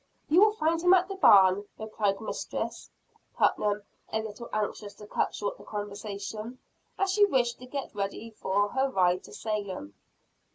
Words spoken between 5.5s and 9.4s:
the conversation, as she wished to get ready for her ride to